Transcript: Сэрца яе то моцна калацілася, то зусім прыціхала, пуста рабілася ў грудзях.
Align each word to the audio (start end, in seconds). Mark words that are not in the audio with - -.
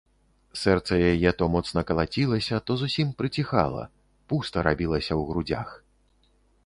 Сэрца 0.61 0.93
яе 1.09 1.33
то 1.41 1.47
моцна 1.55 1.83
калацілася, 1.91 2.61
то 2.69 2.79
зусім 2.85 3.07
прыціхала, 3.19 3.83
пуста 4.33 4.57
рабілася 4.69 5.09
ў 5.19 5.33
грудзях. 5.33 5.69